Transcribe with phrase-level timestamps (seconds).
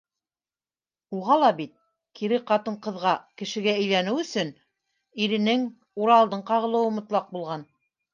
[1.15, 1.73] Уға ла бит,
[2.19, 3.11] кире ҡатын- ҡыҙға-
[3.41, 4.49] кешегә әйләнеү өсөн,
[5.27, 5.67] иренең,
[6.05, 7.67] Уралдың, ҡағылыуы мотлаҡ булған.